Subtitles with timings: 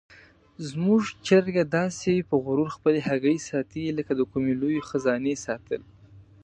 [0.69, 5.81] زموږ چرګه داسې په غرور خپلې هګۍ ساتي لکه د کومې لویې خزانې ساتل.